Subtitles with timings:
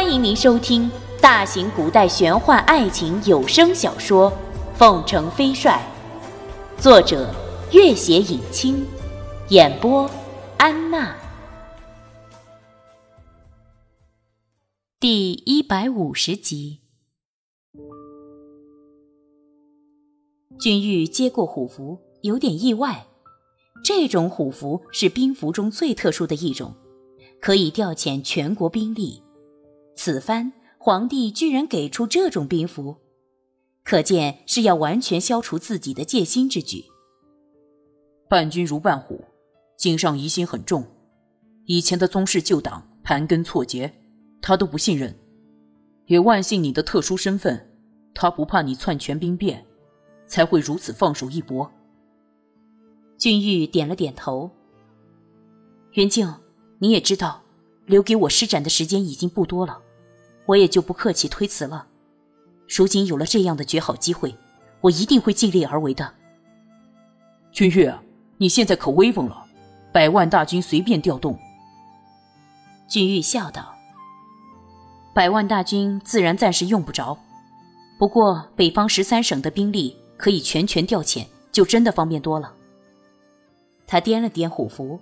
[0.00, 0.88] 欢迎您收听
[1.20, 4.30] 大型古代玄幻爱情有声小说
[4.76, 5.84] 《凤城飞帅》，
[6.80, 7.34] 作者：
[7.72, 8.86] 月写影清，
[9.48, 10.08] 演播：
[10.56, 11.16] 安娜。
[15.00, 16.78] 第一百五十集，
[20.60, 23.08] 君玉接过虎符，有点意外。
[23.82, 26.72] 这种虎符是兵符中最特殊的一种，
[27.40, 29.24] 可以调遣全国兵力。
[29.98, 32.98] 此番皇帝居然给出这种兵符，
[33.82, 36.84] 可见是要完全消除自己的戒心之举。
[38.28, 39.24] 伴君如伴虎，
[39.76, 40.86] 颈上疑心很重。
[41.64, 43.92] 以前的宗室旧党盘根错节，
[44.40, 45.12] 他都不信任。
[46.06, 47.68] 也万幸你的特殊身份，
[48.14, 49.66] 他不怕你篡权兵变，
[50.28, 51.68] 才会如此放手一搏。
[53.18, 54.48] 君玉点了点头。
[55.94, 56.32] 元静，
[56.78, 57.42] 你也知道，
[57.84, 59.82] 留给我施展的时间已经不多了。
[60.48, 61.86] 我也就不客气推辞了。
[62.66, 64.34] 如今有了这样的绝好机会，
[64.80, 66.14] 我一定会尽力而为的。
[67.52, 67.94] 君越，
[68.38, 69.46] 你现在可威风了，
[69.92, 71.38] 百万大军随便调动。
[72.88, 73.74] 君玉笑道
[75.14, 77.18] ：“百万大军自然暂时用不着，
[77.98, 82.54] 不过北方十三省的兵力可以全权调遣，就真的方便多了。”
[83.86, 85.00] 他掂了掂虎符，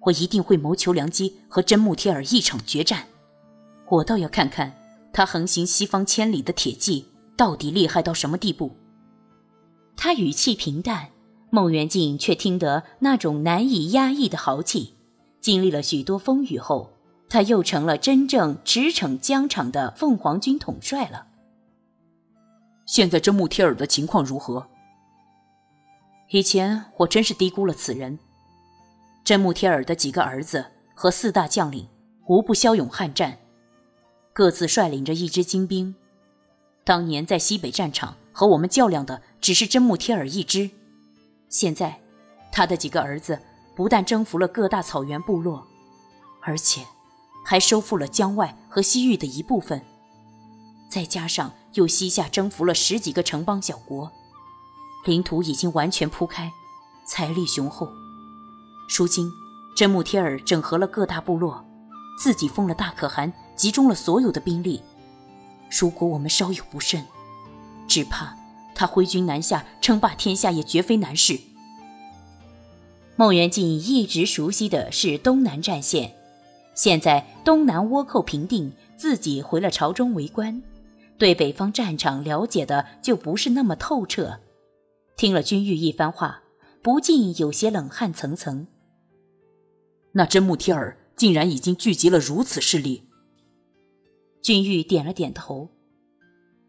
[0.00, 3.04] 我一定会谋求良机，和真木贴尔一场决战。
[3.88, 4.72] 我倒要看看
[5.12, 8.76] 他横行西方千里的铁骑到底厉害到什么地步。
[9.96, 11.10] 他语气平淡，
[11.50, 14.94] 孟元敬却听得那种难以压抑的豪气。
[15.40, 16.90] 经历了许多风雨后，
[17.28, 21.26] 他又成了真正驰骋疆场的凤凰军统帅了。
[22.86, 24.66] 现在真木贴尔的情况如何？
[26.30, 28.18] 以前我真是低估了此人。
[29.22, 31.88] 真木贴尔的几个儿子和四大将领，
[32.26, 33.38] 无不骁勇悍战。
[34.34, 35.94] 各自率领着一支精兵，
[36.82, 40.68] 当年在西北战场和我们较量的只是真木贴尔一支，
[41.48, 42.00] 现在
[42.50, 43.40] 他的几个儿子
[43.76, 45.64] 不但征服了各大草原部落，
[46.42, 46.84] 而且
[47.44, 49.80] 还收复了疆外和西域的一部分，
[50.90, 54.10] 再加上又西夏征服了十几个城邦小国，
[55.04, 56.50] 领土已经完全铺开，
[57.06, 57.88] 财力雄厚。
[58.98, 59.30] 如今
[59.76, 61.64] 真木贴尔整合了各大部落，
[62.18, 63.32] 自己封了大可汗。
[63.56, 64.82] 集中了所有的兵力，
[65.70, 67.04] 如果我们稍有不慎，
[67.86, 68.36] 只怕
[68.74, 71.38] 他挥军南下，称霸天下也绝非难事。
[73.16, 76.14] 孟元敬一直熟悉的是东南战线，
[76.74, 80.60] 现在东南倭寇平定，自己回了朝中为官，
[81.16, 84.40] 对北方战场了解的就不是那么透彻。
[85.16, 86.42] 听了君玉一番话，
[86.82, 88.66] 不禁有些冷汗涔涔。
[90.10, 93.08] 那真木贴尔竟然已经聚集了如此势力。
[94.44, 95.70] 君玉点了点头，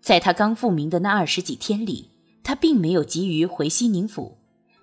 [0.00, 2.08] 在他刚复明的那二十几天里，
[2.44, 4.38] 他并没有急于回西宁府，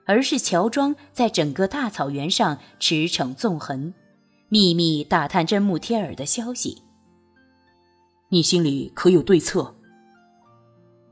[0.06, 3.94] 而是乔装在整个大草原上驰骋纵横，
[4.50, 6.82] 秘密打探真木贴尔的消息。
[8.28, 9.74] 你心里可有对策？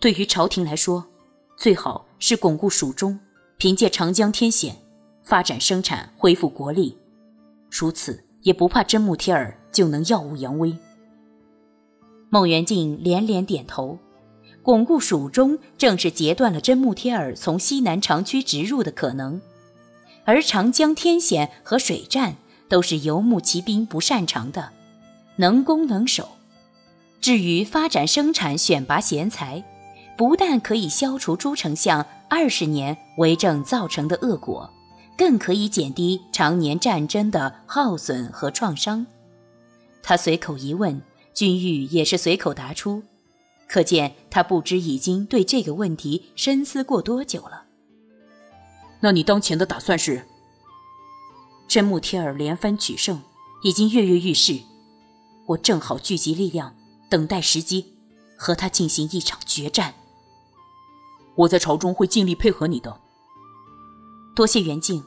[0.01, 1.07] 对于朝廷来说，
[1.55, 3.17] 最好是巩固蜀中，
[3.55, 4.75] 凭借长江天险
[5.23, 6.97] 发展生产，恢复国力，
[7.71, 10.75] 如此也不怕真木贴尔就能耀武扬威。
[12.31, 13.97] 孟元敬连连点头，
[14.61, 19.41] 巩固蜀中，正是截断了真木贴尔从西南长驱直入的可能。
[20.25, 22.35] 而长江天险和水战
[22.67, 24.69] 都是游牧骑兵不擅长的，
[25.37, 26.29] 能攻能守。
[27.19, 29.63] 至于发展生产、选拔贤才，
[30.15, 34.69] 不但可以消除朱丞相二十年为政造成的恶果，
[35.17, 39.07] 更可以减低常年战争的耗损和创伤。
[40.03, 41.01] 他随口一问。
[41.39, 43.03] 君玉也是随口答出，
[43.65, 47.63] 可见他不知已经对这个问题深思过多久了。
[48.99, 50.27] 那你当前的打算是？
[51.65, 53.21] 真木贴尔连番取胜，
[53.63, 54.59] 已经跃跃欲试，
[55.45, 56.75] 我正好聚集力量，
[57.09, 57.93] 等待时机，
[58.35, 59.93] 和他进行一场决战。
[61.35, 62.99] 我在朝中会尽力配合你的。
[64.35, 65.01] 多谢元敬。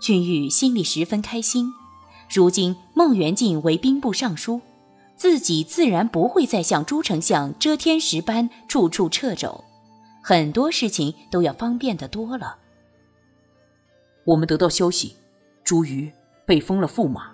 [0.00, 1.74] 君玉心里十分开心，
[2.30, 4.62] 如今孟元敬为兵部尚书。
[5.18, 9.64] 自己自然不会再像朱丞相遮天时般处处掣肘，
[10.22, 12.56] 很多事情都要方便的多了。
[14.24, 15.16] 我们得到消息，
[15.64, 16.12] 朱瑜
[16.46, 17.32] 被封了驸马，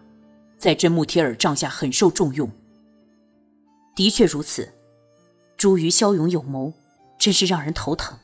[0.56, 2.50] 在真木贴尔帐下很受重用。
[3.94, 4.72] 的确如此，
[5.58, 6.72] 朱瑜骁勇有谋，
[7.18, 8.18] 真是让人头疼。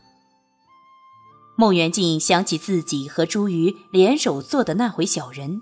[1.58, 5.60] 孟元敬想起自己和朱瑜联手做的那回小人。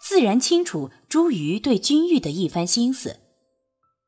[0.00, 3.20] 自然清楚，朱瑜对君玉的一番心思。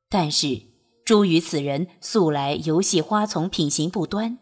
[0.08, 0.62] 但是
[1.04, 4.38] 朱瑜此人素来游戏花丛，品行不端。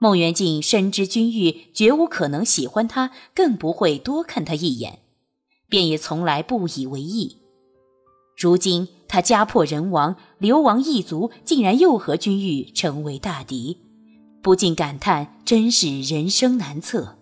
[0.00, 4.98] 孟元敬深知君玉绝无可能喜欢他，更不会多看他一眼，
[5.68, 7.38] 便也从来不以为意。
[8.36, 13.78] 如今他家破人亡，流亡异族，竟然又和君玉成为大敌，
[14.42, 17.16] 不禁感叹：真是人生难测。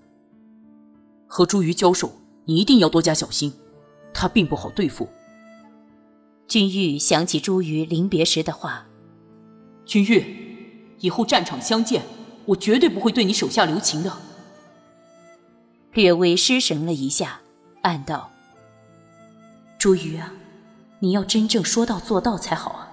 [1.28, 2.10] 和朱瑜交手，
[2.46, 3.52] 你一定要多加小心，
[4.12, 5.06] 他并不好对付。
[6.48, 8.86] 君玉想起朱瑜临别时的话
[9.86, 12.02] ：“君玉，以后战场相见，
[12.44, 14.12] 我绝对不会对你手下留情的。”
[15.94, 17.40] 略微失神了一下，
[17.82, 18.30] 暗道
[19.78, 20.34] ：“朱瑜啊，
[21.00, 22.92] 你要真正说到做到才好啊。”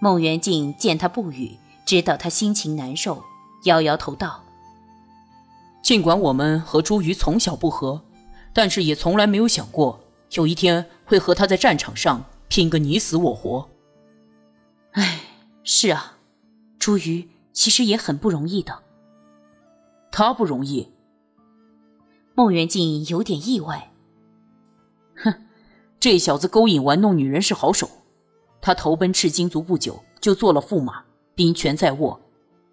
[0.00, 1.56] 孟元敬见他不语，
[1.86, 3.22] 知道他心情难受，
[3.64, 4.44] 摇摇头道
[5.82, 8.02] ：“尽管我们和朱瑜从小不和，
[8.52, 10.00] 但是也从来没有想过。”
[10.32, 13.68] 有一天会和他在战场上拼个你死我活。
[14.92, 15.20] 哎，
[15.64, 16.18] 是啊，
[16.78, 18.82] 朱瑜其实也很不容易的。
[20.12, 20.88] 他不容易。
[22.34, 23.92] 孟元敬有点意外。
[25.16, 25.34] 哼，
[25.98, 27.88] 这小子勾引玩弄女人是好手。
[28.60, 31.02] 他投奔赤金族不久就做了驸马，
[31.34, 32.20] 兵权在握，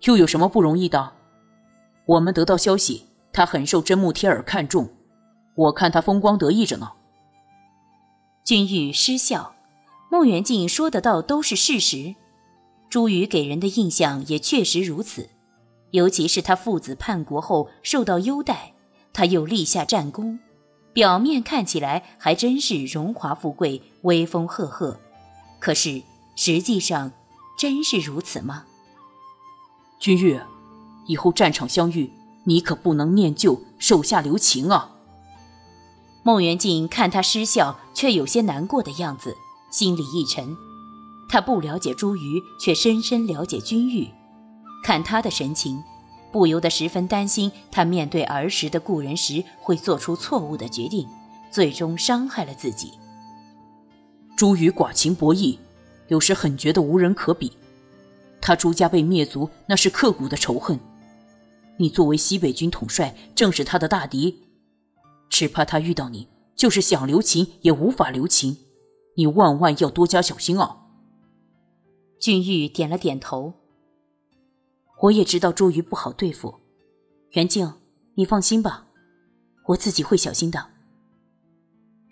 [0.01, 1.13] 又有什么不容易的？
[2.05, 4.89] 我们得到消息，他很受真木贴尔看重，
[5.55, 6.91] 我看他风光得意着呢。
[8.47, 9.55] 君玉失笑，
[10.09, 12.15] 孟元敬说的倒都是事实。
[12.89, 15.27] 朱瑜给人的印象也确实如此，
[15.91, 18.73] 尤其是他父子叛国后受到优待，
[19.11, 20.39] 他又立下战功，
[20.93, 24.97] 表面看起来还真是荣华富贵、威风赫赫。
[25.59, 26.01] 可是
[26.37, 27.11] 实际上，
[27.59, 28.63] 真是如此吗？
[29.99, 30.39] 君玉，
[31.05, 32.09] 以后战场相遇，
[32.45, 34.93] 你可不能念旧，手下留情啊！
[36.27, 39.37] 孟元敬看他失笑，却有些难过的样子，
[39.71, 40.57] 心里一沉。
[41.29, 44.09] 他不了解朱瑜，却深深了解君玉。
[44.83, 45.81] 看他的神情，
[46.29, 51.07] 不由得十分担心他面对儿时的故人时会做出错误的决定，
[51.49, 52.91] 最终伤害了自己。
[54.35, 55.57] 朱瑜寡情薄义，
[56.09, 57.53] 有时狠绝得无人可比。
[58.41, 60.77] 他朱家被灭族，那是刻骨的仇恨。
[61.77, 64.43] 你作为西北军统帅，正是他的大敌。
[65.37, 68.57] 只怕他遇到你，就是想留情也无法留情。
[69.17, 70.87] 你万万要多加小心啊！
[72.19, 73.53] 俊玉点了点头。
[75.03, 76.55] 我也知道朱瑜不好对付，
[77.33, 77.71] 袁静，
[78.15, 78.87] 你放心吧，
[79.67, 80.71] 我自己会小心的。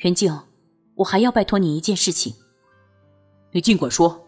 [0.03, 0.41] 袁静，
[0.97, 2.35] 我还要拜托你一件事情。
[3.53, 4.23] 你尽管说。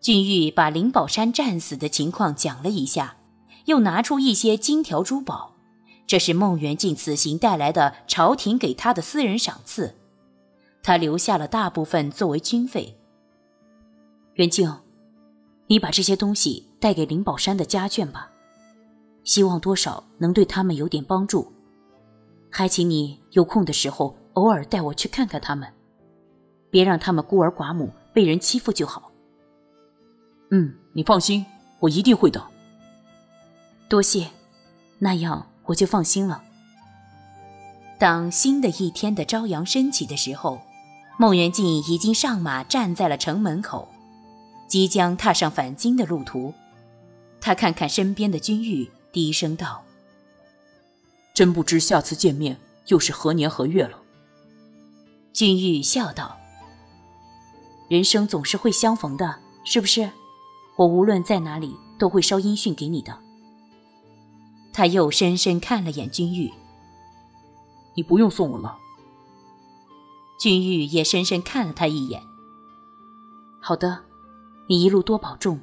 [0.00, 3.18] 俊玉把灵宝山战死的情况讲了一下，
[3.66, 5.55] 又拿出一些金条珠宝。
[6.06, 9.94] 这是孟元敬此行带来的朝廷给他的私人赏赐，
[10.82, 12.96] 他留下了大部分作为军费。
[14.34, 14.72] 元敬，
[15.66, 18.30] 你把这些东西带给灵宝山的家眷吧，
[19.24, 21.52] 希望多少能对他们有点帮助。
[22.50, 25.68] 还请你有空的时候偶尔带我去看看他们，
[26.70, 29.10] 别让他们孤儿寡母被人欺负就好。
[30.50, 31.44] 嗯，你放心，
[31.80, 32.40] 我一定会的。
[33.88, 34.28] 多谢，
[35.00, 35.50] 那样。
[35.66, 36.42] 我就放心了。
[37.98, 40.60] 当新的一天的朝阳升起的时候，
[41.18, 43.88] 孟元敬已经上马站在了城门口，
[44.68, 46.52] 即将踏上返京的路途。
[47.40, 49.82] 他看看身边的君玉，低声道
[51.32, 53.98] ：“真不知下次见面又是何年何月了。”
[55.32, 56.36] 君玉笑道
[57.88, 60.10] ：“人生总是会相逢的，是不是？
[60.76, 63.18] 我无论在哪里，都会捎音讯给你的。”
[64.76, 66.52] 他又深深看了眼君玉，
[67.94, 68.76] 你不用送我了。
[70.38, 72.22] 君玉也深深看了他一眼。
[73.58, 74.00] 好的，
[74.68, 75.58] 你一路多保重。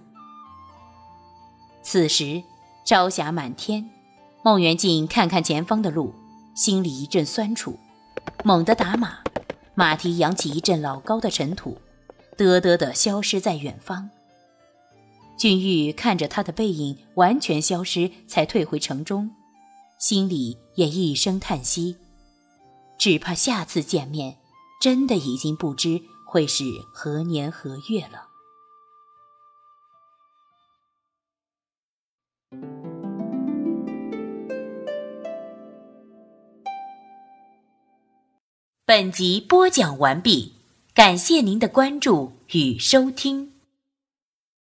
[1.84, 2.42] 此时
[2.84, 3.88] 朝霞满天，
[4.44, 6.16] 孟元敬看看前方的路，
[6.56, 7.78] 心里一阵酸楚，
[8.44, 9.20] 猛地打马，
[9.76, 11.78] 马蹄扬起一阵老高的尘土，
[12.36, 14.10] 嘚嘚的消失在远方。
[15.38, 19.32] 俊玉看着他的背影完全消失，才退回城中，
[20.00, 21.98] 心里也一声叹息，
[22.98, 24.38] 只怕下次见面，
[24.82, 26.64] 真的已经不知会是
[26.94, 28.30] 何年何月了。
[38.86, 40.54] 本集播讲完毕，
[40.94, 43.53] 感谢您的关注与收听。